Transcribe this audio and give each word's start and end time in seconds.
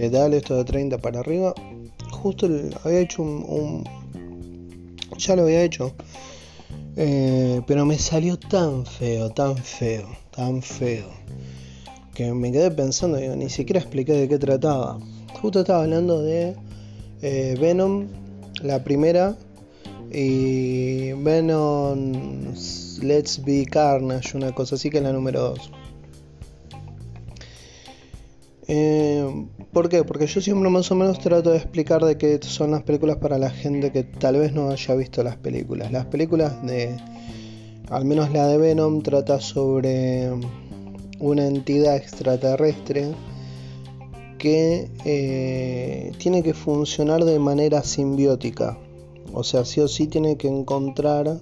¿Qué 0.00 0.08
tal 0.08 0.32
esto 0.32 0.56
de 0.56 0.64
30 0.64 0.96
para 0.96 1.20
arriba? 1.20 1.52
Justo 2.10 2.48
había 2.84 3.00
hecho 3.00 3.22
un, 3.22 3.84
Ya 5.18 5.36
lo 5.36 5.42
había 5.42 5.62
hecho. 5.62 5.92
Eh, 6.96 7.60
pero 7.66 7.84
me 7.84 7.98
salió 7.98 8.38
tan 8.38 8.86
feo, 8.86 9.28
tan 9.28 9.58
feo, 9.58 10.08
tan 10.30 10.62
feo. 10.62 11.04
Que 12.14 12.32
me 12.32 12.50
quedé 12.50 12.70
pensando, 12.70 13.18
digo, 13.18 13.36
ni 13.36 13.50
siquiera 13.50 13.80
expliqué 13.80 14.14
de 14.14 14.26
qué 14.26 14.38
trataba. 14.38 14.98
Justo 15.42 15.60
estaba 15.60 15.82
hablando 15.82 16.22
de 16.22 16.56
eh, 17.20 17.58
Venom, 17.60 18.08
la 18.62 18.82
primera, 18.82 19.36
y 20.10 21.12
Venom 21.12 22.54
Let's 23.02 23.44
Be 23.44 23.66
Carnage, 23.66 24.34
una 24.34 24.54
cosa 24.54 24.76
así 24.76 24.88
que 24.88 24.96
es 24.96 25.02
la 25.02 25.12
número 25.12 25.50
2. 25.50 25.70
Eh, 28.66 29.46
¿Por 29.72 29.88
qué? 29.88 30.02
Porque 30.02 30.26
yo 30.26 30.40
siempre 30.40 30.68
más 30.68 30.90
o 30.90 30.96
menos 30.96 31.20
trato 31.20 31.50
de 31.50 31.58
explicar 31.58 32.04
de 32.04 32.18
qué 32.18 32.40
son 32.42 32.72
las 32.72 32.82
películas 32.82 33.18
para 33.18 33.38
la 33.38 33.50
gente 33.50 33.92
que 33.92 34.02
tal 34.02 34.36
vez 34.36 34.52
no 34.52 34.68
haya 34.68 34.94
visto 34.96 35.22
las 35.22 35.36
películas. 35.36 35.92
Las 35.92 36.06
películas 36.06 36.60
de, 36.66 36.96
al 37.88 38.04
menos 38.04 38.32
la 38.32 38.48
de 38.48 38.58
Venom, 38.58 39.00
trata 39.02 39.40
sobre 39.40 40.28
una 41.20 41.46
entidad 41.46 41.96
extraterrestre 41.96 43.12
que 44.38 44.90
eh, 45.04 46.12
tiene 46.18 46.42
que 46.42 46.54
funcionar 46.54 47.24
de 47.24 47.38
manera 47.38 47.84
simbiótica. 47.84 48.76
O 49.32 49.44
sea, 49.44 49.64
sí 49.64 49.80
o 49.80 49.86
sí 49.86 50.08
tiene 50.08 50.36
que 50.36 50.48
encontrar 50.48 51.38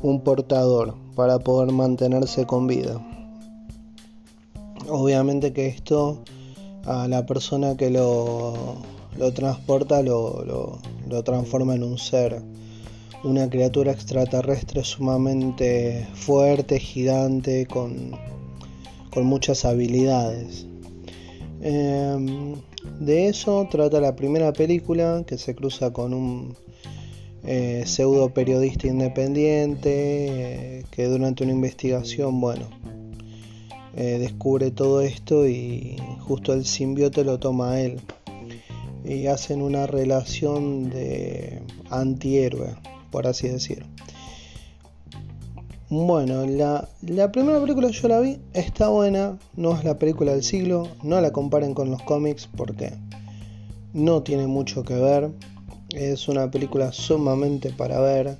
un 0.00 0.20
portador 0.22 0.94
para 1.16 1.40
poder 1.40 1.72
mantenerse 1.72 2.46
con 2.46 2.68
vida. 2.68 3.04
Obviamente 4.88 5.52
que 5.52 5.66
esto 5.66 6.22
a 6.86 7.08
la 7.08 7.26
persona 7.26 7.76
que 7.76 7.90
lo, 7.90 8.76
lo 9.18 9.32
transporta 9.32 10.02
lo, 10.02 10.80
lo, 11.08 11.22
transforma 11.24 11.74
en 11.74 11.82
un 11.82 11.98
ser, 11.98 12.42
una 13.24 13.48
criatura 13.50 13.92
extraterrestre 13.92 14.84
sumamente 14.84 16.06
fuerte, 16.14 16.78
gigante, 16.78 17.66
con, 17.66 18.12
con 19.10 19.26
muchas 19.26 19.64
habilidades. 19.64 20.66
Em, 21.60 22.54
de 23.00 23.28
eso 23.28 23.66
trata 23.70 24.00
la 24.00 24.14
primera 24.14 24.52
película 24.52 25.24
que 25.26 25.38
se 25.38 25.54
cruza 25.54 25.92
con 25.92 26.14
un 26.14 26.54
eh, 27.44 27.82
pseudo 27.86 28.32
periodista 28.32 28.86
independiente 28.86 30.78
eh, 30.78 30.84
que 30.90 31.06
durante 31.06 31.44
una 31.44 31.52
investigación, 31.52 32.40
bueno, 32.40 32.68
eh, 33.96 34.18
descubre 34.18 34.70
todo 34.70 35.00
esto 35.00 35.48
y 35.48 35.96
justo 36.20 36.52
el 36.52 36.66
simbiote 36.66 37.24
lo 37.24 37.38
toma 37.38 37.72
a 37.72 37.80
él. 37.80 38.00
Y 39.04 39.26
hacen 39.26 39.62
una 39.62 39.86
relación 39.86 40.90
de 40.90 41.62
antihéroe, 41.90 42.74
por 43.10 43.26
así 43.26 43.48
decirlo. 43.48 43.86
Bueno, 45.88 46.44
la, 46.46 46.88
primera 47.30 47.60
película 47.60 47.88
yo 47.88 48.08
la 48.08 48.18
vi, 48.18 48.38
está 48.52 48.88
buena, 48.88 49.38
no 49.54 49.72
es 49.76 49.84
la 49.84 49.98
película 49.98 50.32
del 50.32 50.42
siglo, 50.42 50.88
no 51.04 51.20
la 51.20 51.30
comparen 51.30 51.74
con 51.74 51.90
los 51.90 52.02
cómics 52.02 52.48
porque 52.56 52.92
no 53.94 54.24
tiene 54.24 54.48
mucho 54.48 54.82
que 54.82 54.94
ver, 54.94 55.30
es 55.94 56.26
una 56.26 56.50
película 56.50 56.92
sumamente 56.92 57.70
para 57.70 58.00
ver, 58.00 58.36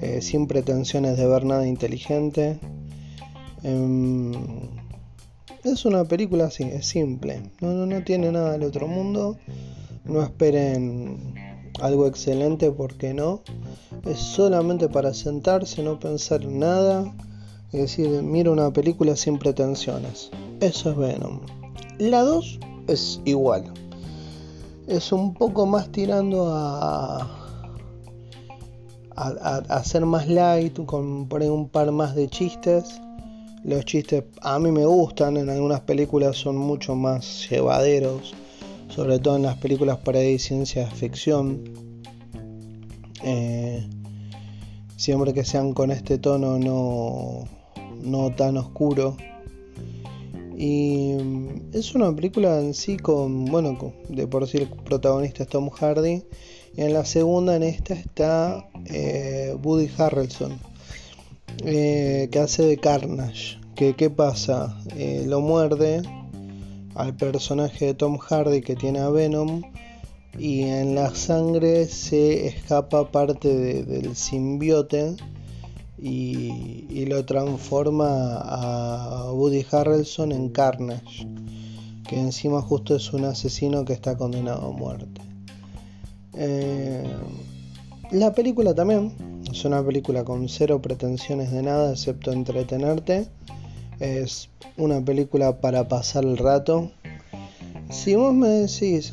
eh, 0.00 0.22
sin 0.22 0.46
pretensiones 0.46 1.16
de 1.18 1.26
ver 1.26 1.44
nada 1.44 1.66
inteligente. 1.66 2.60
Em, 3.64 4.32
es 5.64 5.84
una 5.84 6.04
película 6.04 6.46
así, 6.46 6.64
es 6.64 6.86
simple. 6.86 7.42
No, 7.60 7.72
no, 7.72 7.86
no 7.86 8.04
tiene 8.04 8.30
nada 8.30 8.52
del 8.52 8.64
otro 8.64 8.86
mundo. 8.86 9.36
No 10.04 10.22
esperen 10.22 11.34
algo 11.80 12.06
excelente 12.06 12.70
porque 12.70 13.14
no. 13.14 13.42
Es 14.04 14.18
solamente 14.18 14.88
para 14.88 15.12
sentarse, 15.14 15.82
no 15.82 15.98
pensar 15.98 16.42
en 16.42 16.60
nada. 16.60 17.12
Es 17.72 17.80
decir, 17.80 18.08
mira 18.22 18.50
una 18.50 18.72
película 18.72 19.16
sin 19.16 19.38
pretensiones. 19.38 20.30
Eso 20.60 20.90
es 20.90 20.96
Venom. 20.96 21.40
La 21.98 22.22
2 22.22 22.60
es 22.86 23.20
igual. 23.24 23.64
Es 24.86 25.12
un 25.12 25.34
poco 25.34 25.66
más 25.66 25.90
tirando 25.90 26.48
a, 26.48 27.18
a, 29.14 29.62
a, 29.68 30.00
más 30.06 30.28
light, 30.28 30.78
con 30.86 31.28
poner 31.28 31.50
un 31.50 31.68
par 31.68 31.92
más 31.92 32.14
de 32.14 32.28
chistes 32.28 33.00
los 33.64 33.84
chistes 33.84 34.24
a 34.40 34.58
mí 34.58 34.70
me 34.70 34.84
gustan, 34.84 35.36
en 35.36 35.50
algunas 35.50 35.80
películas 35.80 36.36
son 36.36 36.56
mucho 36.56 36.94
más 36.94 37.48
llevaderos, 37.48 38.34
sobre 38.88 39.18
todo 39.18 39.36
en 39.36 39.42
las 39.42 39.56
películas 39.58 39.98
para 39.98 40.20
de 40.20 40.38
ciencia 40.38 40.88
ficción. 40.90 41.64
Eh, 43.24 43.86
siempre 44.96 45.34
que 45.34 45.44
sean 45.44 45.74
con 45.74 45.90
este 45.90 46.18
tono 46.18 46.58
no, 46.58 47.44
no 48.02 48.34
tan 48.34 48.56
oscuro. 48.56 49.16
Y 50.56 51.12
es 51.72 51.94
una 51.94 52.14
película 52.14 52.60
en 52.60 52.74
sí 52.74 52.96
con, 52.96 53.44
bueno, 53.44 53.94
de 54.08 54.26
por 54.26 54.46
sí 54.48 54.58
el 54.58 54.68
protagonista 54.68 55.44
es 55.44 55.48
Tom 55.48 55.70
Hardy. 55.70 56.24
Y 56.76 56.82
en 56.82 56.92
la 56.92 57.04
segunda, 57.04 57.56
en 57.56 57.62
esta, 57.64 57.94
está 57.94 58.68
eh, 58.86 59.56
Woody 59.62 59.88
Harrelson 59.96 60.58
eh, 61.64 62.28
que 62.30 62.38
hace 62.38 62.62
de 62.64 62.78
Carnage. 62.78 63.58
Que, 63.74 63.94
¿Qué 63.94 64.10
pasa? 64.10 64.76
Eh, 64.96 65.24
lo 65.26 65.40
muerde 65.40 66.02
al 66.94 67.14
personaje 67.14 67.86
de 67.86 67.94
Tom 67.94 68.18
Hardy 68.18 68.60
que 68.60 68.74
tiene 68.74 68.98
a 68.98 69.08
Venom 69.08 69.62
y 70.36 70.62
en 70.62 70.94
la 70.94 71.14
sangre 71.14 71.86
se 71.86 72.46
escapa 72.46 73.10
parte 73.10 73.82
del 73.84 74.16
simbiote 74.16 75.16
y, 76.00 77.06
lo 77.06 77.24
transforma 77.24 78.36
a 78.36 79.32
Woody 79.32 79.64
Harrelson 79.70 80.32
en 80.32 80.50
Carnage, 80.50 81.26
que 82.06 82.20
encima 82.20 82.60
justo 82.60 82.94
es 82.96 83.12
un 83.12 83.24
asesino 83.24 83.84
que 83.84 83.94
está 83.94 84.16
condenado 84.16 84.68
a 84.68 84.72
muerte. 84.72 85.20
Eh, 86.34 87.04
la 88.10 88.32
película 88.32 88.74
también 88.74 89.12
es 89.50 89.64
una 89.64 89.82
película 89.84 90.24
con 90.24 90.48
cero 90.48 90.80
pretensiones 90.80 91.50
de 91.52 91.62
nada 91.62 91.92
excepto 91.92 92.32
entretenerte. 92.32 93.28
Es 94.00 94.48
una 94.76 95.04
película 95.04 95.60
para 95.60 95.88
pasar 95.88 96.24
el 96.24 96.36
rato. 96.36 96.90
Si 97.90 98.14
vos 98.14 98.34
me 98.34 98.48
decís, 98.48 99.12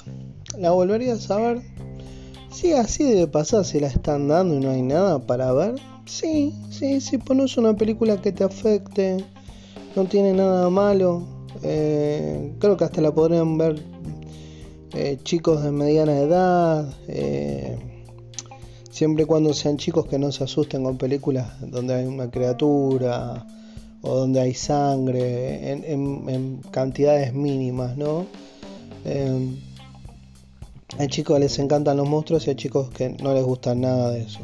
¿la 0.57 0.71
volverías 0.71 1.29
a 1.31 1.37
ver? 1.37 1.61
Sí, 2.51 2.73
así 2.73 3.03
de 3.03 3.27
pasar 3.27 3.65
si 3.65 3.79
la 3.79 3.87
están 3.87 4.27
dando 4.27 4.55
y 4.55 4.59
no 4.59 4.69
hay 4.69 4.81
nada 4.81 5.19
para 5.19 5.51
ver. 5.53 5.75
Sí, 6.05 6.53
sí, 6.69 7.01
si 7.01 7.17
pones 7.17 7.57
una 7.57 7.75
película 7.75 8.21
que 8.21 8.31
te 8.31 8.43
afecte, 8.43 9.17
no 9.95 10.05
tiene 10.05 10.33
nada 10.33 10.69
malo. 10.69 11.23
Eh, 11.63 12.53
creo 12.59 12.77
que 12.77 12.83
hasta 12.83 13.01
la 13.01 13.13
podrían 13.13 13.57
ver 13.57 13.81
eh, 14.93 15.17
chicos 15.23 15.63
de 15.63 15.71
mediana 15.71 16.17
edad. 16.17 16.93
Eh, 17.07 17.94
siempre 18.95 19.23
y 19.23 19.27
cuando 19.27 19.53
sean 19.53 19.75
chicos 19.75 20.05
que 20.05 20.17
no 20.17 20.31
se 20.31 20.45
asusten 20.45 20.85
con 20.85 20.97
películas 20.97 21.47
donde 21.59 21.95
hay 21.95 22.05
una 22.05 22.31
criatura 22.31 23.45
o 24.01 24.15
donde 24.15 24.39
hay 24.39 24.53
sangre 24.53 25.69
en, 25.73 26.61
cantidades 26.71 27.33
mínimas, 27.33 27.97
¿no? 27.97 28.25
Em, 29.03 29.57
hay 30.97 31.07
chicos 31.09 31.35
que 31.35 31.41
les 31.41 31.59
encantan 31.59 31.97
los 31.97 32.07
monstruos 32.07 32.47
y 32.47 32.51
hay 32.51 32.55
chicos 32.55 32.89
que 32.89 33.09
no 33.09 33.33
les 33.33 33.43
gusta 33.43 33.75
nada 33.75 34.11
de 34.11 34.21
eso. 34.21 34.39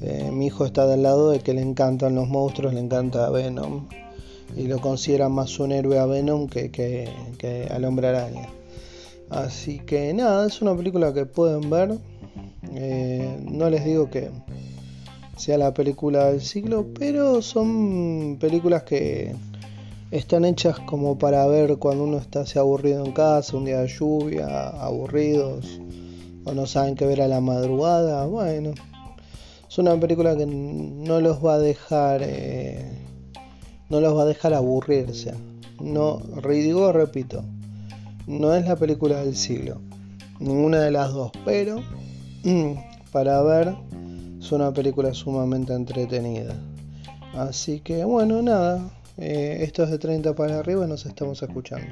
Eh, 0.00 0.30
mi 0.32 0.46
hijo 0.46 0.64
está 0.64 0.86
del 0.86 1.02
lado 1.02 1.30
de 1.30 1.40
que 1.40 1.52
le 1.52 1.62
encantan 1.62 2.14
los 2.14 2.28
monstruos, 2.28 2.72
le 2.72 2.78
encanta 2.78 3.30
Venom 3.30 3.88
y 4.56 4.68
lo 4.68 4.80
considera 4.80 5.28
más 5.28 5.58
un 5.58 5.72
héroe 5.72 5.98
a 5.98 6.06
Venom 6.06 6.46
que, 6.46 6.70
que 6.70 7.68
al 7.68 7.84
hombre 7.84 8.06
araña. 8.06 8.48
Así 9.28 9.80
que 9.80 10.14
nada, 10.14 10.46
es 10.46 10.62
una 10.62 10.76
película 10.76 11.12
que 11.12 11.26
pueden 11.26 11.68
ver 11.68 11.98
eh, 12.78 13.38
no 13.40 13.70
les 13.70 13.86
digo 13.86 14.10
que 14.10 14.30
sea 15.34 15.56
la 15.56 15.72
película 15.72 16.26
del 16.26 16.42
siglo, 16.42 16.86
pero 16.98 17.40
son 17.40 18.36
películas 18.38 18.82
que 18.82 19.34
están 20.10 20.44
hechas 20.44 20.78
como 20.80 21.18
para 21.18 21.46
ver 21.46 21.78
cuando 21.78 22.04
uno 22.04 22.18
está 22.18 22.40
así 22.40 22.58
aburrido 22.58 23.02
en 23.02 23.12
casa, 23.12 23.56
un 23.56 23.64
día 23.64 23.80
de 23.80 23.88
lluvia, 23.88 24.68
aburridos, 24.68 25.80
o 26.44 26.52
no 26.52 26.66
saben 26.66 26.96
qué 26.96 27.06
ver 27.06 27.22
a 27.22 27.28
la 27.28 27.40
madrugada. 27.40 28.26
Bueno, 28.26 28.72
es 29.66 29.78
una 29.78 29.98
película 29.98 30.36
que 30.36 30.44
no 30.44 31.20
los 31.20 31.42
va 31.42 31.54
a 31.54 31.58
dejar, 31.58 32.20
eh, 32.22 32.84
no 33.88 34.00
los 34.00 34.14
va 34.14 34.24
a 34.24 34.26
dejar 34.26 34.52
aburrirse. 34.52 35.32
No, 35.80 36.20
digo, 36.46 36.92
repito, 36.92 37.42
no 38.26 38.54
es 38.54 38.66
la 38.66 38.76
película 38.76 39.24
del 39.24 39.34
siglo, 39.34 39.80
ninguna 40.40 40.82
de 40.82 40.90
las 40.90 41.14
dos, 41.14 41.32
pero 41.46 41.80
para 43.12 43.42
ver. 43.42 43.74
Es 44.38 44.52
una 44.52 44.72
película 44.72 45.12
sumamente 45.14 45.72
entretenida. 45.72 46.54
Así 47.34 47.80
que 47.80 48.04
bueno, 48.04 48.42
nada. 48.42 48.88
Eh, 49.18 49.58
esto 49.62 49.82
es 49.82 49.90
de 49.90 49.98
30 49.98 50.34
para 50.34 50.58
arriba 50.58 50.86
nos 50.86 51.06
estamos 51.06 51.42
escuchando. 51.42 51.86